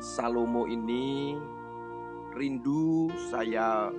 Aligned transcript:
Salomo 0.00 0.64
ini 0.64 1.36
rindu 2.32 3.12
saya 3.28 3.92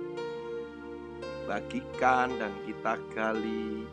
bagikan 1.46 2.26
dan 2.42 2.50
kita 2.66 2.98
gali 3.14 3.86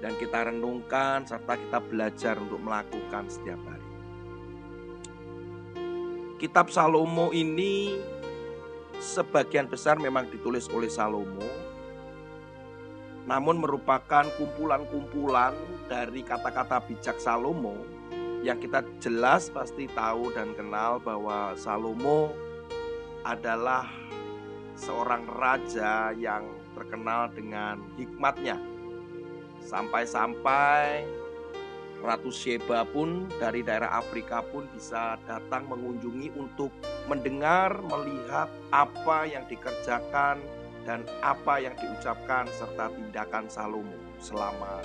dan 0.00 0.16
kita 0.16 0.48
renungkan 0.48 1.28
serta 1.28 1.60
kita 1.60 1.84
belajar 1.84 2.40
untuk 2.40 2.56
melakukan 2.64 3.28
setiap 3.28 3.60
hari. 3.68 3.90
Kitab 6.40 6.72
Salomo 6.72 7.28
ini 7.36 8.00
sebagian 8.96 9.68
besar 9.68 10.00
memang 10.00 10.32
ditulis 10.32 10.72
oleh 10.72 10.88
Salomo 10.88 11.44
namun 13.28 13.60
merupakan 13.60 14.24
kumpulan-kumpulan 14.40 15.52
dari 15.84 16.24
kata-kata 16.24 16.80
bijak 16.88 17.20
Salomo 17.20 17.76
yang 18.44 18.58
kita 18.60 18.84
jelas 19.00 19.48
pasti 19.48 19.88
tahu 19.92 20.32
dan 20.36 20.52
kenal 20.56 21.00
bahwa 21.00 21.56
Salomo 21.56 22.34
adalah 23.24 23.88
seorang 24.76 25.24
raja 25.26 26.12
yang 26.12 26.46
terkenal 26.76 27.32
dengan 27.32 27.80
hikmatnya. 27.96 28.60
Sampai-sampai 29.64 31.08
Ratu 32.04 32.28
Sheba 32.28 32.84
pun 32.84 33.24
dari 33.40 33.64
daerah 33.64 33.96
Afrika 33.96 34.44
pun 34.44 34.68
bisa 34.76 35.16
datang 35.24 35.64
mengunjungi 35.66 36.28
untuk 36.36 36.68
mendengar, 37.08 37.72
melihat 37.88 38.52
apa 38.68 39.24
yang 39.24 39.48
dikerjakan 39.48 40.38
dan 40.84 41.02
apa 41.24 41.58
yang 41.58 41.74
diucapkan 41.80 42.46
serta 42.52 42.92
tindakan 42.92 43.48
Salomo 43.48 43.96
selama 44.20 44.84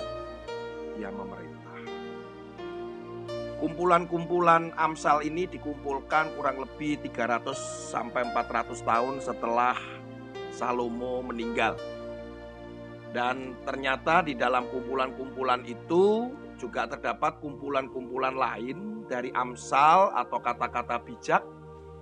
dia 0.96 1.12
memerintah. 1.12 1.51
Kumpulan-kumpulan 3.62 4.74
Amsal 4.74 5.22
ini 5.22 5.46
dikumpulkan 5.46 6.34
kurang 6.34 6.66
lebih 6.66 6.98
300 6.98 7.54
sampai 7.94 8.26
400 8.34 8.74
tahun 8.82 9.22
setelah 9.22 9.78
Salomo 10.50 11.22
meninggal. 11.22 11.78
Dan 13.14 13.54
ternyata 13.62 14.26
di 14.26 14.34
dalam 14.34 14.66
kumpulan-kumpulan 14.66 15.62
itu 15.62 16.34
juga 16.58 16.90
terdapat 16.90 17.38
kumpulan-kumpulan 17.38 18.34
lain 18.34 19.06
dari 19.06 19.30
Amsal 19.30 20.10
atau 20.10 20.42
kata-kata 20.42 20.98
bijak 20.98 21.46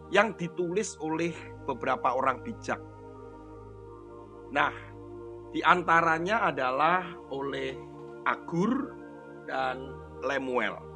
yang 0.08 0.32
ditulis 0.40 0.96
oleh 0.96 1.36
beberapa 1.68 2.16
orang 2.16 2.40
bijak. 2.40 2.80
Nah, 4.48 4.72
di 5.52 5.60
antaranya 5.60 6.48
adalah 6.48 7.04
oleh 7.28 7.76
Agur 8.24 8.96
dan 9.44 9.92
Lemuel. 10.24 10.89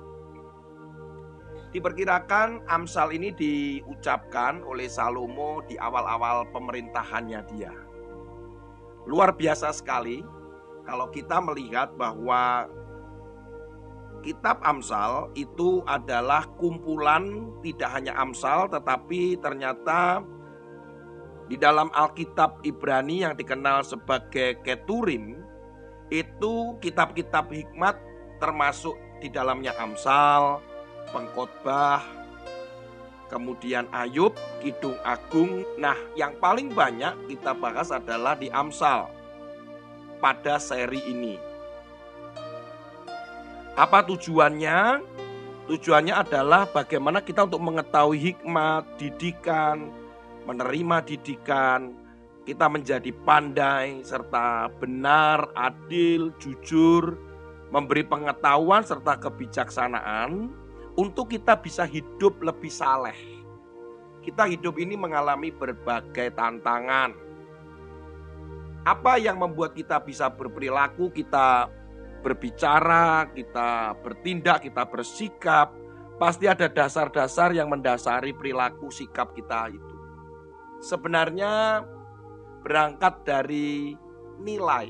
Diperkirakan 1.75 2.71
Amsal 2.71 3.19
ini 3.19 3.35
diucapkan 3.35 4.63
oleh 4.63 4.87
Salomo 4.87 5.59
di 5.67 5.75
awal-awal 5.75 6.47
pemerintahannya 6.55 7.41
dia. 7.51 7.75
Luar 9.11 9.35
biasa 9.35 9.75
sekali 9.75 10.23
kalau 10.87 11.11
kita 11.11 11.43
melihat 11.43 11.91
bahwa 11.99 12.71
kitab 14.23 14.63
Amsal 14.63 15.35
itu 15.35 15.83
adalah 15.91 16.47
kumpulan 16.63 17.51
tidak 17.67 17.91
hanya 17.91 18.15
Amsal 18.23 18.71
tetapi 18.71 19.43
ternyata 19.43 20.23
di 21.51 21.59
dalam 21.59 21.91
Alkitab 21.91 22.63
Ibrani 22.63 23.27
yang 23.27 23.35
dikenal 23.35 23.83
sebagai 23.83 24.63
Keturim 24.63 25.43
itu 26.09 26.79
kitab-kitab 26.79 27.51
hikmat 27.51 27.99
termasuk 28.39 28.95
di 29.19 29.29
dalamnya 29.29 29.75
Amsal, 29.77 30.63
pengkhotbah, 31.13 32.05
kemudian 33.29 33.91
Ayub, 33.91 34.33
Kidung 34.63 34.97
Agung. 35.03 35.67
Nah, 35.77 35.99
yang 36.15 36.39
paling 36.39 36.71
banyak 36.71 37.35
kita 37.35 37.51
bahas 37.57 37.91
adalah 37.91 38.39
di 38.39 38.49
Amsal 38.53 39.11
pada 40.23 40.57
seri 40.63 41.03
ini. 41.05 41.37
Apa 43.75 44.07
tujuannya? 44.07 45.03
Tujuannya 45.67 46.15
adalah 46.15 46.69
bagaimana 46.69 47.25
kita 47.25 47.49
untuk 47.49 47.59
mengetahui 47.65 48.21
hikmat, 48.21 48.85
didikan, 49.01 49.91
menerima 50.45 51.03
didikan, 51.03 51.97
kita 52.45 52.69
menjadi 52.69 53.11
pandai 53.25 54.05
serta 54.05 54.69
benar, 54.77 55.49
adil, 55.57 56.37
jujur, 56.37 57.17
memberi 57.73 58.05
pengetahuan 58.05 58.85
serta 58.85 59.17
kebijaksanaan 59.17 60.53
untuk 60.95 61.31
kita 61.31 61.59
bisa 61.59 61.87
hidup 61.87 62.39
lebih 62.43 62.71
saleh. 62.71 63.17
Kita 64.23 64.49
hidup 64.49 64.81
ini 64.81 64.97
mengalami 64.97 65.53
berbagai 65.53 66.33
tantangan. 66.33 67.13
Apa 68.85 69.17
yang 69.21 69.41
membuat 69.41 69.77
kita 69.77 70.01
bisa 70.01 70.33
berperilaku, 70.33 71.13
kita 71.13 71.69
berbicara, 72.25 73.29
kita 73.37 73.97
bertindak, 74.01 74.65
kita 74.65 74.89
bersikap, 74.89 75.77
pasti 76.17 76.49
ada 76.49 76.73
dasar-dasar 76.73 77.53
yang 77.53 77.69
mendasari 77.69 78.33
perilaku 78.33 78.89
sikap 78.89 79.37
kita 79.37 79.69
itu. 79.73 79.97
Sebenarnya 80.81 81.85
berangkat 82.65 83.25
dari 83.29 83.93
nilai. 84.41 84.89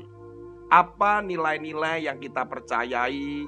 Apa 0.71 1.19
nilai-nilai 1.21 2.07
yang 2.07 2.17
kita 2.19 2.47
percayai, 2.47 3.47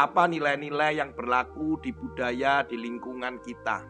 apa 0.00 0.24
nilai-nilai 0.24 0.96
yang 0.96 1.12
berlaku 1.12 1.76
di 1.84 1.92
budaya 1.92 2.64
di 2.64 2.80
lingkungan 2.80 3.36
kita. 3.44 3.84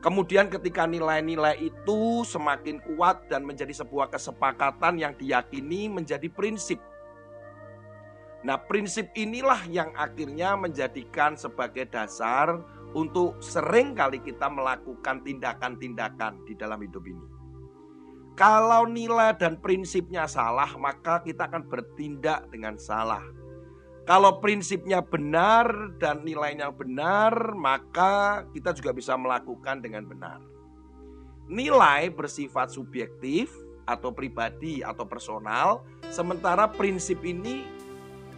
Kemudian 0.00 0.48
ketika 0.48 0.88
nilai-nilai 0.88 1.60
itu 1.60 2.24
semakin 2.24 2.80
kuat 2.80 3.28
dan 3.28 3.44
menjadi 3.44 3.84
sebuah 3.84 4.08
kesepakatan 4.08 4.96
yang 4.96 5.12
diyakini 5.12 5.92
menjadi 5.92 6.24
prinsip. 6.32 6.80
Nah, 8.40 8.56
prinsip 8.56 9.12
inilah 9.12 9.60
yang 9.68 9.92
akhirnya 9.92 10.56
menjadikan 10.56 11.36
sebagai 11.36 11.84
dasar 11.92 12.64
untuk 12.96 13.36
sering 13.44 13.92
kali 13.92 14.24
kita 14.24 14.48
melakukan 14.48 15.20
tindakan-tindakan 15.20 16.48
di 16.48 16.56
dalam 16.56 16.80
hidup 16.80 17.04
ini. 17.04 17.26
Kalau 18.40 18.88
nilai 18.88 19.36
dan 19.36 19.60
prinsipnya 19.60 20.24
salah, 20.24 20.72
maka 20.80 21.20
kita 21.20 21.44
akan 21.44 21.68
bertindak 21.68 22.48
dengan 22.48 22.80
salah. 22.80 23.39
Kalau 24.10 24.42
prinsipnya 24.42 24.98
benar 25.06 25.94
dan 26.02 26.26
nilainya 26.26 26.74
benar, 26.74 27.54
maka 27.54 28.42
kita 28.50 28.74
juga 28.74 28.90
bisa 28.90 29.14
melakukan 29.14 29.78
dengan 29.78 30.02
benar. 30.02 30.42
Nilai 31.46 32.10
bersifat 32.10 32.74
subjektif 32.74 33.54
atau 33.86 34.10
pribadi 34.10 34.82
atau 34.82 35.06
personal, 35.06 35.86
sementara 36.10 36.66
prinsip 36.66 37.22
ini 37.22 37.62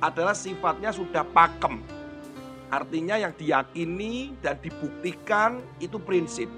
adalah 0.04 0.36
sifatnya 0.36 0.92
sudah 0.92 1.24
pakem. 1.32 1.80
Artinya 2.68 3.16
yang 3.16 3.32
diyakini 3.32 4.36
dan 4.44 4.60
dibuktikan 4.60 5.56
itu 5.80 5.96
prinsip. 5.96 6.52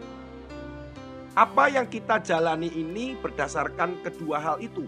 Apa 1.38 1.70
yang 1.70 1.86
kita 1.86 2.18
jalani 2.18 2.66
ini 2.66 3.14
berdasarkan 3.14 3.94
kedua 4.02 4.42
hal 4.42 4.56
itu. 4.58 4.82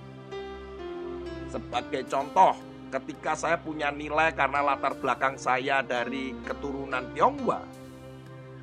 Sebagai 1.47 2.03
contoh, 2.11 2.59
ketika 2.97 3.37
saya 3.37 3.61
punya 3.61 3.93
nilai 3.93 4.33
karena 4.33 4.65
latar 4.65 4.97
belakang 4.97 5.37
saya 5.37 5.85
dari 5.85 6.33
keturunan 6.49 7.13
Tionghoa, 7.13 7.61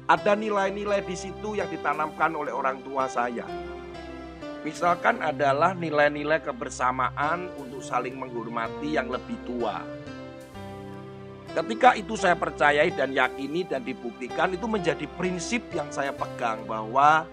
ada 0.09 0.33
nilai-nilai 0.33 1.05
di 1.05 1.13
situ 1.13 1.53
yang 1.53 1.69
ditanamkan 1.69 2.33
oleh 2.33 2.49
orang 2.49 2.81
tua 2.81 3.05
saya. 3.05 3.45
Misalkan 4.65 5.21
adalah 5.21 5.77
nilai-nilai 5.77 6.41
kebersamaan 6.41 7.51
untuk 7.61 7.85
saling 7.85 8.17
menghormati 8.17 8.97
yang 8.97 9.11
lebih 9.11 9.37
tua. 9.45 9.85
Ketika 11.53 11.93
itu 11.93 12.17
saya 12.17 12.33
percayai 12.33 12.89
dan 12.97 13.13
yakini 13.13 13.61
dan 13.69 13.85
dibuktikan 13.85 14.49
itu 14.49 14.65
menjadi 14.65 15.05
prinsip 15.13 15.61
yang 15.77 15.85
saya 15.93 16.09
pegang 16.09 16.65
bahwa 16.65 17.29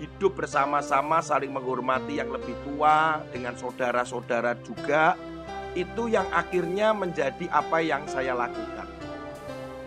hidup 0.00 0.32
bersama-sama 0.40 1.20
saling 1.20 1.52
menghormati 1.52 2.16
yang 2.16 2.32
lebih 2.32 2.56
tua 2.64 3.20
dengan 3.28 3.52
saudara-saudara 3.52 4.56
juga 4.64 5.20
itu 5.72 6.12
yang 6.12 6.28
akhirnya 6.32 6.92
menjadi 6.92 7.48
apa 7.48 7.80
yang 7.80 8.04
saya 8.04 8.36
lakukan. 8.36 8.88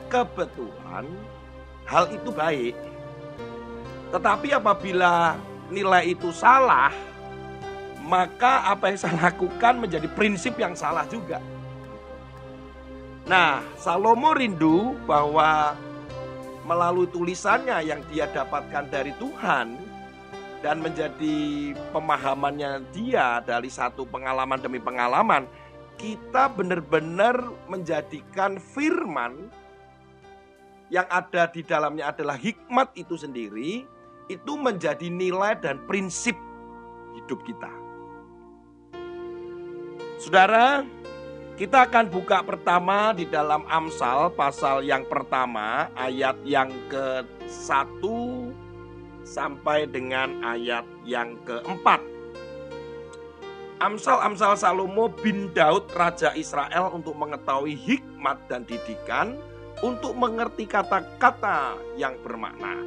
Kebetulan 0.10 1.06
hal 1.86 2.10
itu 2.10 2.30
baik. 2.34 2.76
Tetapi 4.14 4.54
apabila 4.54 5.38
nilai 5.70 6.14
itu 6.14 6.30
salah, 6.30 6.94
maka 8.06 8.70
apa 8.70 8.94
yang 8.94 9.00
saya 9.02 9.18
lakukan 9.18 9.82
menjadi 9.82 10.08
prinsip 10.14 10.58
yang 10.62 10.78
salah 10.78 11.06
juga. 11.10 11.42
Nah, 13.26 13.66
Salomo 13.82 14.38
rindu 14.38 14.94
bahwa 15.10 15.74
melalui 16.66 17.10
tulisannya 17.10 17.82
yang 17.82 18.02
dia 18.14 18.30
dapatkan 18.30 18.86
dari 18.90 19.14
Tuhan 19.18 19.78
dan 20.62 20.82
menjadi 20.82 21.74
pemahamannya 21.94 22.86
dia 22.94 23.42
dari 23.42 23.70
satu 23.70 24.06
pengalaman 24.06 24.62
demi 24.62 24.78
pengalaman, 24.78 25.46
kita 25.96 26.52
benar-benar 26.52 27.40
menjadikan 27.68 28.60
firman 28.60 29.52
yang 30.94 31.08
ada 31.10 31.50
di 31.50 31.66
dalamnya 31.66 32.14
adalah 32.14 32.38
hikmat 32.38 32.94
itu 32.94 33.18
sendiri, 33.18 33.84
itu 34.30 34.54
menjadi 34.54 35.10
nilai 35.10 35.58
dan 35.58 35.82
prinsip 35.90 36.38
hidup 37.18 37.42
kita. 37.44 37.72
Saudara, 40.22 40.86
kita 41.56 41.88
akan 41.88 42.12
buka 42.12 42.44
pertama 42.44 43.16
di 43.16 43.28
dalam 43.28 43.64
Amsal 43.68 44.32
pasal 44.36 44.84
yang 44.84 45.08
pertama 45.08 45.88
ayat 45.96 46.36
yang 46.44 46.72
ke-1 46.92 48.04
sampai 49.26 49.90
dengan 49.90 50.44
ayat 50.46 50.86
yang 51.04 51.36
keempat. 51.44 52.15
Amsal-amsal 53.86 54.58
Salomo 54.58 55.14
bin 55.14 55.54
Daud 55.54 55.94
Raja 55.94 56.34
Israel 56.34 56.90
untuk 56.90 57.14
mengetahui 57.22 57.78
hikmat 57.78 58.50
dan 58.50 58.66
didikan, 58.66 59.38
untuk 59.86 60.18
mengerti 60.18 60.66
kata-kata 60.66 61.78
yang 61.94 62.18
bermakna, 62.26 62.82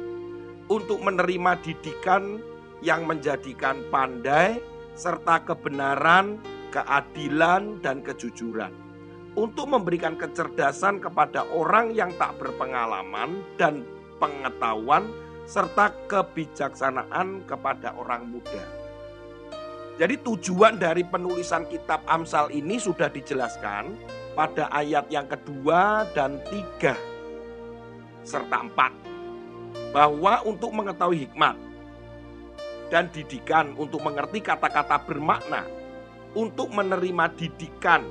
untuk 0.67 0.99
menerima 0.99 1.55
didikan 1.63 2.43
yang 2.83 3.07
menjadikan 3.07 3.79
pandai, 3.87 4.59
serta 4.91 5.39
kebenaran, 5.47 6.35
keadilan, 6.67 7.79
dan 7.79 8.03
kejujuran, 8.03 8.75
untuk 9.39 9.71
memberikan 9.71 10.19
kecerdasan 10.19 10.99
kepada 10.99 11.47
orang 11.47 11.95
yang 11.95 12.11
tak 12.19 12.35
berpengalaman 12.43 13.39
dan 13.55 13.87
pengetahuan, 14.19 15.07
serta 15.47 15.95
kebijaksanaan 16.11 17.47
kepada 17.47 17.95
orang 17.95 18.27
muda 18.27 18.88
jadi 19.99 20.15
tujuan 20.23 20.79
dari 20.79 21.03
penulisan 21.03 21.67
kitab 21.67 21.99
Amsal 22.07 22.55
ini 22.55 22.79
sudah 22.79 23.11
dijelaskan 23.11 23.99
pada 24.31 24.71
ayat 24.71 25.11
yang 25.11 25.27
kedua 25.27 26.07
dan 26.15 26.39
tiga 26.47 26.95
serta 28.23 28.63
empat. 28.63 28.95
Bahwa 29.91 30.39
untuk 30.47 30.71
mengetahui 30.71 31.27
hikmat 31.27 31.59
dan 32.87 33.11
didikan 33.11 33.75
untuk 33.75 33.99
mengerti 33.99 34.39
kata-kata 34.39 35.03
bermakna, 35.03 35.67
untuk 36.31 36.71
menerima 36.71 37.35
didikan, 37.35 38.07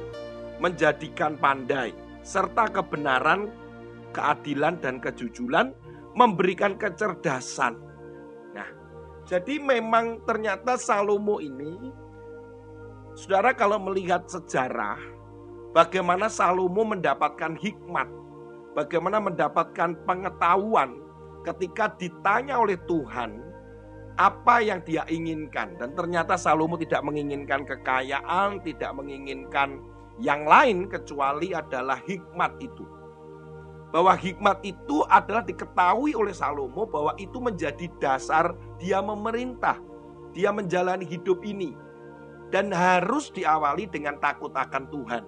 menjadikan 0.60 1.40
pandai, 1.40 1.96
serta 2.20 2.68
kebenaran, 2.68 3.48
keadilan 4.12 4.76
dan 4.84 5.00
kejujuran, 5.00 5.72
memberikan 6.12 6.76
kecerdasan 6.76 7.87
jadi 9.28 9.60
memang 9.60 10.24
ternyata 10.24 10.80
Salomo 10.80 11.36
ini, 11.36 11.92
saudara 13.12 13.52
kalau 13.52 13.76
melihat 13.76 14.24
sejarah, 14.24 14.96
bagaimana 15.76 16.32
Salomo 16.32 16.80
mendapatkan 16.80 17.52
hikmat, 17.60 18.08
bagaimana 18.72 19.20
mendapatkan 19.20 20.00
pengetahuan 20.08 20.96
ketika 21.44 21.92
ditanya 22.00 22.56
oleh 22.56 22.80
Tuhan 22.88 23.44
apa 24.16 24.64
yang 24.64 24.80
dia 24.88 25.04
inginkan. 25.12 25.76
Dan 25.76 25.92
ternyata 25.92 26.40
Salomo 26.40 26.80
tidak 26.80 27.04
menginginkan 27.04 27.68
kekayaan, 27.68 28.64
tidak 28.64 28.96
menginginkan 28.96 29.76
yang 30.24 30.48
lain 30.48 30.88
kecuali 30.88 31.52
adalah 31.52 32.00
hikmat 32.00 32.56
itu 32.64 32.97
bahwa 33.88 34.12
hikmat 34.12 34.60
itu 34.64 35.00
adalah 35.08 35.40
diketahui 35.44 36.12
oleh 36.12 36.36
Salomo 36.36 36.84
bahwa 36.84 37.16
itu 37.16 37.40
menjadi 37.40 37.88
dasar 37.96 38.52
dia 38.76 39.00
memerintah, 39.00 39.80
dia 40.36 40.52
menjalani 40.52 41.08
hidup 41.08 41.40
ini 41.40 41.72
dan 42.52 42.68
harus 42.72 43.32
diawali 43.32 43.88
dengan 43.88 44.20
takut 44.20 44.52
akan 44.52 44.84
Tuhan. 44.92 45.24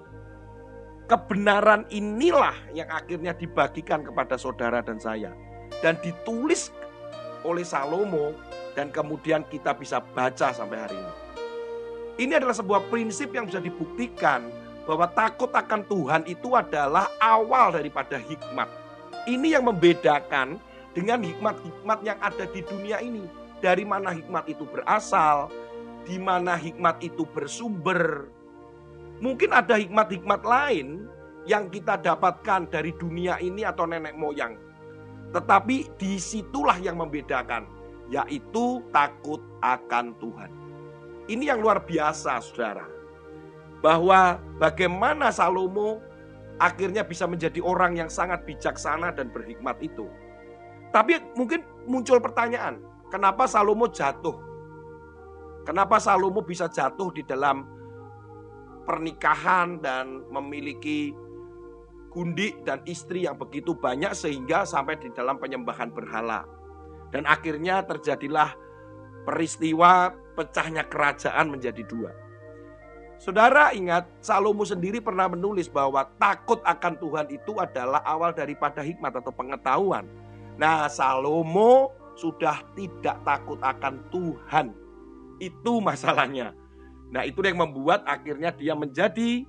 Kebenaran 1.09 1.91
inilah 1.91 2.55
yang 2.71 2.87
akhirnya 2.87 3.35
dibagikan 3.35 4.07
kepada 4.07 4.39
saudara 4.39 4.79
dan 4.79 5.01
saya 5.01 5.35
dan 5.83 5.99
ditulis 6.05 6.71
oleh 7.43 7.65
Salomo 7.65 8.37
dan 8.77 8.93
kemudian 8.95 9.43
kita 9.49 9.75
bisa 9.75 9.99
baca 10.15 10.55
sampai 10.55 10.79
hari 10.79 10.97
ini. 11.01 11.15
Ini 12.21 12.33
adalah 12.37 12.53
sebuah 12.53 12.93
prinsip 12.93 13.33
yang 13.33 13.49
bisa 13.49 13.59
dibuktikan 13.59 14.53
bahwa 14.89 15.07
takut 15.13 15.51
akan 15.53 15.85
Tuhan 15.87 16.23
itu 16.25 16.57
adalah 16.57 17.09
awal 17.21 17.75
daripada 17.77 18.17
hikmat. 18.17 18.69
Ini 19.29 19.61
yang 19.61 19.69
membedakan 19.69 20.57
dengan 20.97 21.21
hikmat-hikmat 21.21 21.99
yang 22.03 22.19
ada 22.21 22.45
di 22.49 22.61
dunia 22.65 22.99
ini. 23.03 23.25
Dari 23.61 23.85
mana 23.85 24.17
hikmat 24.17 24.49
itu 24.49 24.65
berasal, 24.65 25.53
di 26.09 26.17
mana 26.17 26.57
hikmat 26.57 27.05
itu 27.05 27.29
bersumber. 27.29 28.33
Mungkin 29.21 29.53
ada 29.53 29.77
hikmat-hikmat 29.77 30.41
lain 30.41 31.05
yang 31.45 31.69
kita 31.69 32.01
dapatkan 32.01 32.73
dari 32.73 32.97
dunia 32.97 33.37
ini 33.37 33.61
atau 33.69 33.85
nenek 33.85 34.17
moyang. 34.17 34.57
Tetapi 35.37 35.93
di 36.01 36.17
situlah 36.17 36.81
yang 36.81 36.97
membedakan, 36.97 37.69
yaitu 38.09 38.81
takut 38.89 39.45
akan 39.61 40.17
Tuhan. 40.17 40.51
Ini 41.29 41.53
yang 41.53 41.61
luar 41.61 41.85
biasa, 41.85 42.41
saudara 42.41 43.00
bahwa 43.81 44.41
bagaimana 44.61 45.33
Salomo 45.33 46.01
akhirnya 46.61 47.01
bisa 47.05 47.25
menjadi 47.25 47.65
orang 47.65 47.97
yang 47.97 48.13
sangat 48.13 48.45
bijaksana 48.45 49.17
dan 49.17 49.33
berhikmat 49.33 49.81
itu. 49.81 50.05
Tapi 50.93 51.17
mungkin 51.33 51.65
muncul 51.89 52.21
pertanyaan, 52.21 52.85
kenapa 53.09 53.49
Salomo 53.49 53.89
jatuh? 53.89 54.37
Kenapa 55.65 55.97
Salomo 55.97 56.45
bisa 56.45 56.69
jatuh 56.69 57.09
di 57.13 57.25
dalam 57.25 57.65
pernikahan 58.85 59.81
dan 59.81 60.25
memiliki 60.29 61.15
gundik 62.11 62.67
dan 62.67 62.83
istri 62.85 63.25
yang 63.25 63.39
begitu 63.39 63.73
banyak 63.73 64.13
sehingga 64.13 64.67
sampai 64.67 64.99
di 64.99 65.09
dalam 65.15 65.39
penyembahan 65.39 65.95
berhala. 65.95 66.45
Dan 67.15 67.25
akhirnya 67.27 67.87
terjadilah 67.87 68.55
peristiwa 69.25 70.11
pecahnya 70.35 70.87
kerajaan 70.91 71.55
menjadi 71.55 71.83
dua. 71.87 72.11
Saudara 73.21 73.77
ingat, 73.77 74.09
Salomo 74.25 74.65
sendiri 74.65 74.97
pernah 74.97 75.29
menulis 75.29 75.69
bahwa 75.69 76.09
takut 76.17 76.57
akan 76.65 76.97
Tuhan 76.97 77.29
itu 77.29 77.53
adalah 77.61 78.01
awal 78.09 78.33
daripada 78.33 78.81
hikmat 78.81 79.13
atau 79.13 79.29
pengetahuan. 79.29 80.09
Nah, 80.57 80.89
Salomo 80.89 81.93
sudah 82.17 82.65
tidak 82.73 83.21
takut 83.21 83.61
akan 83.61 84.01
Tuhan. 84.09 84.73
Itu 85.37 85.85
masalahnya. 85.85 86.57
Nah, 87.13 87.29
itu 87.29 87.45
yang 87.45 87.61
membuat 87.61 88.09
akhirnya 88.09 88.57
dia 88.57 88.73
menjadi 88.73 89.45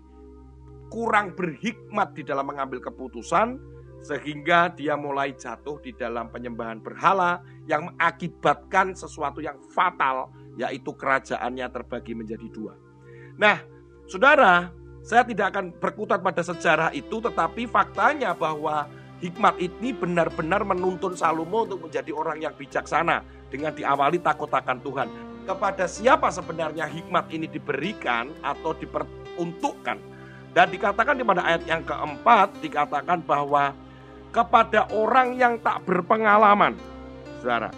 kurang 0.91 1.31
berhikmat 1.31 2.11
di 2.11 2.27
dalam 2.27 2.51
mengambil 2.51 2.83
keputusan 2.83 3.55
sehingga 4.03 4.67
dia 4.75 4.99
mulai 4.99 5.31
jatuh 5.31 5.79
di 5.79 5.95
dalam 5.95 6.27
penyembahan 6.27 6.83
berhala 6.83 7.39
yang 7.71 7.87
mengakibatkan 7.87 8.99
sesuatu 8.99 9.39
yang 9.39 9.55
fatal 9.71 10.27
yaitu 10.59 10.91
kerajaannya 10.91 11.71
terbagi 11.71 12.11
menjadi 12.11 12.51
dua. 12.51 12.90
Nah, 13.39 13.63
saudara, 14.07 14.71
saya 15.01 15.25
tidak 15.25 15.55
akan 15.55 15.75
berkutat 15.77 16.19
pada 16.21 16.41
sejarah 16.45 16.89
itu, 16.93 17.19
tetapi 17.19 17.65
faktanya 17.65 18.35
bahwa 18.37 18.85
hikmat 19.21 19.57
ini 19.61 19.93
benar-benar 19.93 20.65
menuntun 20.65 21.13
Salomo 21.13 21.63
untuk 21.65 21.89
menjadi 21.89 22.11
orang 22.11 22.41
yang 22.41 22.53
bijaksana 22.57 23.21
dengan 23.49 23.71
diawali 23.73 24.17
takut 24.21 24.49
akan 24.49 24.77
Tuhan. 24.81 25.07
Kepada 25.45 25.89
siapa 25.89 26.29
sebenarnya 26.29 26.85
hikmat 26.85 27.33
ini 27.33 27.49
diberikan 27.49 28.29
atau 28.45 28.77
diperuntukkan? 28.77 29.97
Dan 30.51 30.67
dikatakan 30.67 31.15
di 31.15 31.23
pada 31.23 31.47
ayat 31.47 31.63
yang 31.63 31.81
keempat, 31.81 32.59
dikatakan 32.59 33.23
bahwa 33.23 33.71
kepada 34.35 34.87
orang 34.91 35.39
yang 35.39 35.55
tak 35.63 35.81
berpengalaman, 35.87 36.75
saudara. 37.39 37.71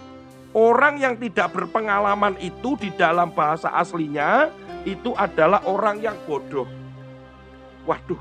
Orang 0.54 1.02
yang 1.02 1.18
tidak 1.18 1.50
berpengalaman 1.50 2.38
itu 2.38 2.78
di 2.78 2.94
dalam 2.94 3.34
bahasa 3.34 3.74
aslinya 3.74 4.54
itu 4.84 5.16
adalah 5.16 5.64
orang 5.64 6.00
yang 6.00 6.16
bodoh. 6.28 6.68
Waduh, 7.88 8.20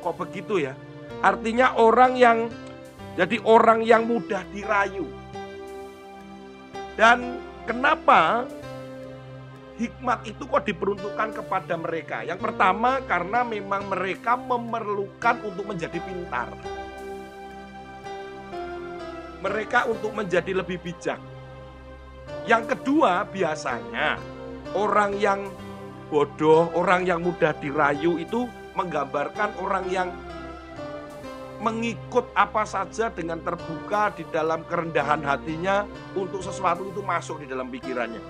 kok 0.00 0.16
begitu 0.16 0.68
ya? 0.68 0.72
Artinya 1.20 1.76
orang 1.76 2.16
yang 2.16 2.48
jadi 3.18 3.42
orang 3.44 3.84
yang 3.84 4.08
mudah 4.08 4.44
dirayu. 4.52 5.04
Dan 6.94 7.38
kenapa 7.66 8.46
hikmat 9.78 10.26
itu 10.26 10.42
kok 10.46 10.64
diperuntukkan 10.66 11.42
kepada 11.42 11.74
mereka? 11.78 12.22
Yang 12.26 12.40
pertama 12.50 13.02
karena 13.06 13.42
memang 13.46 13.90
mereka 13.90 14.34
memerlukan 14.34 15.36
untuk 15.44 15.64
menjadi 15.66 15.98
pintar. 15.98 16.50
Mereka 19.38 19.86
untuk 19.86 20.14
menjadi 20.14 20.50
lebih 20.50 20.82
bijak. 20.82 21.18
Yang 22.46 22.74
kedua, 22.74 23.22
biasanya 23.26 24.18
orang 24.74 25.14
yang 25.18 25.46
bodoh, 26.08 26.72
orang 26.72 27.04
yang 27.04 27.20
mudah 27.20 27.52
dirayu 27.56 28.16
itu 28.20 28.48
menggambarkan 28.74 29.52
orang 29.60 29.84
yang 29.92 30.08
mengikut 31.58 32.30
apa 32.38 32.62
saja 32.62 33.10
dengan 33.10 33.42
terbuka 33.42 34.14
di 34.14 34.22
dalam 34.30 34.62
kerendahan 34.66 35.20
hatinya 35.26 35.84
untuk 36.14 36.42
sesuatu 36.42 36.86
itu 36.86 37.02
masuk 37.02 37.42
di 37.42 37.46
dalam 37.50 37.66
pikirannya. 37.66 38.22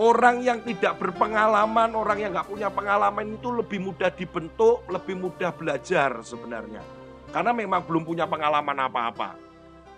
Orang 0.00 0.40
yang 0.40 0.64
tidak 0.64 0.96
berpengalaman, 0.96 1.92
orang 1.92 2.24
yang 2.24 2.32
nggak 2.32 2.48
punya 2.48 2.72
pengalaman 2.72 3.36
itu 3.36 3.52
lebih 3.52 3.84
mudah 3.84 4.08
dibentuk, 4.08 4.80
lebih 4.88 5.20
mudah 5.20 5.52
belajar 5.52 6.24
sebenarnya. 6.24 6.80
Karena 7.28 7.52
memang 7.52 7.84
belum 7.84 8.08
punya 8.08 8.24
pengalaman 8.24 8.88
apa-apa. 8.88 9.49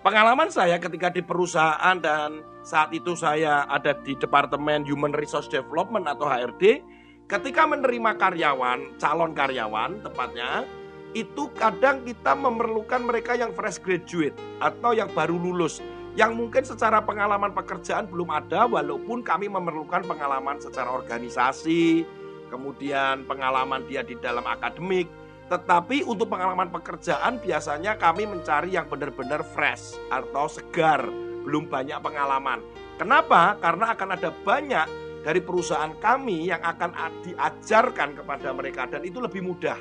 Pengalaman 0.02 0.50
saya 0.50 0.82
ketika 0.82 1.14
di 1.14 1.22
perusahaan 1.22 1.94
dan 2.02 2.42
saat 2.66 2.90
itu 2.90 3.14
saya 3.14 3.62
ada 3.70 3.94
di 3.94 4.18
Departemen 4.18 4.82
Human 4.82 5.14
Resource 5.14 5.46
Development 5.46 6.10
atau 6.10 6.26
HRD, 6.26 6.82
ketika 7.30 7.62
menerima 7.70 8.18
karyawan, 8.18 8.98
calon 8.98 9.30
karyawan 9.30 10.02
tepatnya, 10.02 10.66
itu 11.14 11.46
kadang 11.54 12.02
kita 12.02 12.34
memerlukan 12.34 12.98
mereka 12.98 13.38
yang 13.38 13.54
fresh 13.54 13.78
graduate 13.78 14.34
atau 14.58 14.90
yang 14.90 15.06
baru 15.14 15.38
lulus 15.38 15.78
yang 16.18 16.34
mungkin 16.34 16.66
secara 16.66 16.98
pengalaman 16.98 17.54
pekerjaan 17.54 18.10
belum 18.10 18.28
ada 18.34 18.66
walaupun 18.66 19.22
kami 19.22 19.46
memerlukan 19.46 20.02
pengalaman 20.02 20.58
secara 20.58 20.92
organisasi 20.92 22.04
kemudian 22.50 23.24
pengalaman 23.24 23.84
dia 23.88 24.04
di 24.04 24.16
dalam 24.20 24.44
akademik 24.44 25.08
tetapi 25.52 26.08
untuk 26.08 26.32
pengalaman 26.32 26.72
pekerjaan 26.72 27.36
biasanya 27.36 28.00
kami 28.00 28.24
mencari 28.24 28.72
yang 28.72 28.88
benar-benar 28.88 29.44
fresh 29.44 30.00
atau 30.08 30.48
segar. 30.48 31.04
Belum 31.44 31.68
banyak 31.68 32.00
pengalaman. 32.00 32.64
Kenapa? 32.96 33.60
Karena 33.60 33.92
akan 33.92 34.16
ada 34.16 34.32
banyak 34.32 34.86
dari 35.20 35.44
perusahaan 35.44 35.92
kami 36.00 36.48
yang 36.48 36.64
akan 36.64 36.96
diajarkan 37.20 38.16
kepada 38.16 38.48
mereka 38.56 38.88
dan 38.88 39.04
itu 39.04 39.20
lebih 39.20 39.44
mudah. 39.44 39.76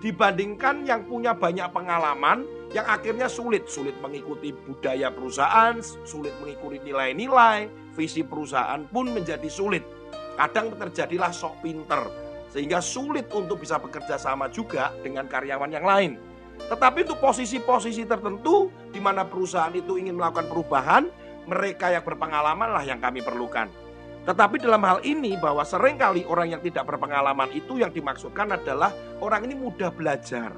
Dibandingkan 0.00 0.88
yang 0.88 1.04
punya 1.04 1.36
banyak 1.36 1.68
pengalaman 1.68 2.48
yang 2.72 2.88
akhirnya 2.88 3.28
sulit, 3.28 3.68
sulit 3.68 3.92
mengikuti 4.00 4.56
budaya 4.56 5.12
perusahaan, 5.12 5.76
sulit 5.84 6.32
mengikuti 6.40 6.80
nilai-nilai, 6.80 7.92
visi 7.92 8.24
perusahaan 8.24 8.88
pun 8.88 9.12
menjadi 9.12 9.50
sulit. 9.52 9.84
Kadang 10.38 10.72
terjadilah 10.80 11.34
sok 11.34 11.60
pinter, 11.66 12.27
sehingga 12.48 12.80
sulit 12.80 13.28
untuk 13.32 13.60
bisa 13.60 13.76
bekerja 13.76 14.16
sama 14.16 14.48
juga 14.48 14.92
dengan 15.04 15.28
karyawan 15.28 15.70
yang 15.72 15.84
lain. 15.84 16.12
Tetapi 16.58 17.06
untuk 17.06 17.22
posisi-posisi 17.22 18.02
tertentu 18.08 18.72
di 18.90 18.98
mana 18.98 19.22
perusahaan 19.22 19.72
itu 19.72 19.94
ingin 20.00 20.18
melakukan 20.18 20.50
perubahan, 20.50 21.06
mereka 21.46 21.92
yang 21.94 22.02
berpengalaman 22.02 22.74
lah 22.74 22.84
yang 22.84 22.98
kami 22.98 23.22
perlukan. 23.22 23.70
Tetapi 24.28 24.60
dalam 24.60 24.84
hal 24.84 25.00
ini 25.06 25.40
bahwa 25.40 25.64
sering 25.64 25.96
kali 25.96 26.26
orang 26.28 26.52
yang 26.52 26.60
tidak 26.60 26.84
berpengalaman 26.84 27.48
itu 27.56 27.80
yang 27.80 27.88
dimaksudkan 27.88 28.52
adalah 28.52 28.92
orang 29.24 29.48
ini 29.48 29.56
mudah 29.56 29.88
belajar. 29.88 30.52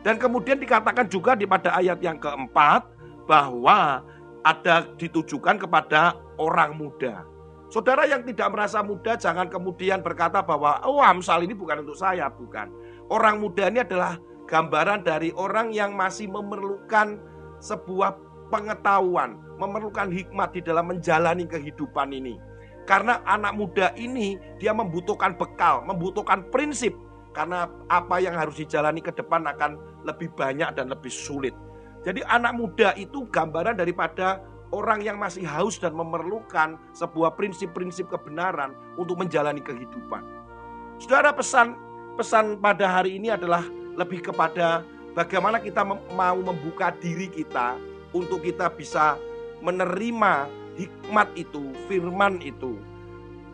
Dan 0.00 0.16
kemudian 0.16 0.56
dikatakan 0.56 1.06
juga 1.06 1.36
di 1.36 1.44
pada 1.44 1.76
ayat 1.76 2.00
yang 2.00 2.16
keempat 2.16 2.88
bahwa 3.28 4.02
ada 4.42 4.88
ditujukan 4.98 5.60
kepada 5.62 6.18
orang 6.40 6.74
muda. 6.74 7.22
Saudara 7.72 8.04
yang 8.04 8.20
tidak 8.20 8.52
merasa 8.52 8.84
muda 8.84 9.16
jangan 9.16 9.48
kemudian 9.48 10.04
berkata 10.04 10.44
bahwa 10.44 10.76
oh 10.84 11.00
Amsal 11.00 11.48
ini 11.48 11.56
bukan 11.56 11.80
untuk 11.80 11.96
saya, 11.96 12.28
bukan. 12.28 12.68
Orang 13.08 13.40
muda 13.40 13.72
ini 13.72 13.80
adalah 13.80 14.20
gambaran 14.44 15.08
dari 15.08 15.32
orang 15.32 15.72
yang 15.72 15.96
masih 15.96 16.28
memerlukan 16.28 17.16
sebuah 17.64 18.20
pengetahuan, 18.52 19.40
memerlukan 19.56 20.12
hikmat 20.12 20.52
di 20.52 20.60
dalam 20.60 20.92
menjalani 20.92 21.48
kehidupan 21.48 22.12
ini. 22.12 22.36
Karena 22.84 23.24
anak 23.24 23.56
muda 23.56 23.96
ini 23.96 24.36
dia 24.60 24.76
membutuhkan 24.76 25.40
bekal, 25.40 25.80
membutuhkan 25.88 26.44
prinsip. 26.52 26.92
Karena 27.32 27.64
apa 27.88 28.20
yang 28.20 28.36
harus 28.36 28.60
dijalani 28.60 29.00
ke 29.00 29.16
depan 29.16 29.48
akan 29.48 30.04
lebih 30.04 30.28
banyak 30.36 30.76
dan 30.76 30.92
lebih 30.92 31.08
sulit. 31.08 31.56
Jadi 32.04 32.20
anak 32.28 32.52
muda 32.52 32.92
itu 33.00 33.24
gambaran 33.32 33.80
daripada 33.80 34.44
orang 34.72 35.04
yang 35.04 35.20
masih 35.20 35.44
haus 35.44 35.76
dan 35.76 35.92
memerlukan 35.92 36.80
sebuah 36.96 37.36
prinsip-prinsip 37.36 38.08
kebenaran 38.08 38.72
untuk 38.96 39.20
menjalani 39.20 39.60
kehidupan. 39.60 40.24
Saudara 40.98 41.30
pesan 41.30 41.76
pesan 42.16 42.58
pada 42.58 42.88
hari 42.88 43.20
ini 43.20 43.32
adalah 43.32 43.62
lebih 43.96 44.24
kepada 44.24 44.82
bagaimana 45.12 45.60
kita 45.60 45.84
mau 45.84 46.38
membuka 46.40 46.92
diri 46.96 47.28
kita 47.28 47.76
untuk 48.16 48.40
kita 48.44 48.72
bisa 48.72 49.20
menerima 49.60 50.48
hikmat 50.80 51.28
itu, 51.36 51.72
firman 51.86 52.40
itu. 52.40 52.80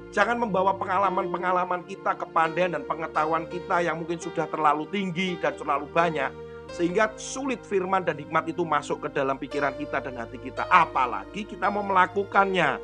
Jangan 0.08 0.40
membawa 0.40 0.72
pengalaman-pengalaman 0.72 1.84
kita, 1.84 2.16
kepandaian 2.16 2.72
dan 2.72 2.82
pengetahuan 2.88 3.44
kita 3.44 3.84
yang 3.84 4.00
mungkin 4.00 4.16
sudah 4.16 4.48
terlalu 4.48 4.88
tinggi 4.88 5.36
dan 5.36 5.52
terlalu 5.52 5.84
banyak. 5.92 6.32
Sehingga 6.72 7.10
sulit 7.16 7.64
firman 7.64 8.04
dan 8.04 8.20
hikmat 8.20 8.48
itu 8.50 8.62
masuk 8.62 9.08
ke 9.08 9.08
dalam 9.16 9.40
pikiran 9.40 9.72
kita 9.76 10.04
dan 10.04 10.20
hati 10.20 10.36
kita. 10.36 10.68
Apalagi 10.68 11.48
kita 11.48 11.72
mau 11.72 11.82
melakukannya. 11.82 12.76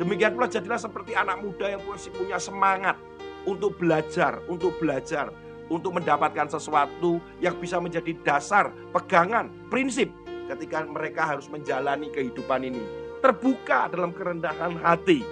Demikian 0.00 0.34
pula 0.34 0.48
jadilah 0.48 0.80
seperti 0.80 1.12
anak 1.12 1.44
muda 1.44 1.70
yang 1.70 1.82
punya 1.86 2.40
semangat 2.40 2.96
untuk 3.44 3.76
belajar, 3.76 4.40
untuk 4.48 4.74
belajar, 4.80 5.30
untuk 5.70 5.94
mendapatkan 5.94 6.50
sesuatu 6.50 7.20
yang 7.38 7.54
bisa 7.60 7.78
menjadi 7.78 8.16
dasar, 8.24 8.72
pegangan, 8.90 9.52
prinsip 9.68 10.10
ketika 10.50 10.82
mereka 10.82 11.22
harus 11.30 11.46
menjalani 11.46 12.10
kehidupan 12.10 12.66
ini 12.66 12.82
terbuka 13.20 13.92
dalam 13.92 14.10
kerendahan 14.10 14.74
hati. 14.80 15.22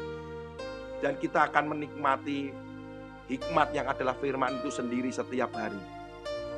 Dan 1.00 1.16
kita 1.16 1.48
akan 1.50 1.74
menikmati 1.74 2.52
hikmat 3.30 3.68
yang 3.72 3.86
adalah 3.88 4.14
firman 4.18 4.60
itu 4.60 4.70
sendiri 4.70 5.08
setiap 5.08 5.50
hari. 5.56 5.80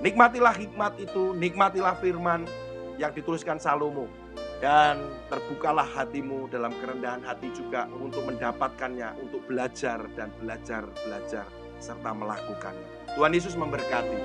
Nikmatilah 0.00 0.57
hikmat 0.57 0.97
itu, 0.97 1.37
nikmatilah 1.37 1.92
firman 2.00 2.49
yang 2.97 3.12
dituliskan 3.12 3.61
Salomo. 3.61 4.09
Dan 4.61 5.00
terbukalah 5.33 5.85
hatimu 5.85 6.49
dalam 6.52 6.73
kerendahan 6.80 7.25
hati 7.25 7.49
juga 7.52 7.88
untuk 7.97 8.28
mendapatkannya, 8.28 9.16
untuk 9.21 9.45
belajar 9.49 10.04
dan 10.16 10.28
belajar, 10.40 10.85
belajar, 11.04 11.49
serta 11.80 12.12
melakukannya. 12.12 12.88
Tuhan 13.16 13.33
Yesus 13.33 13.57
memberkati. 13.57 14.21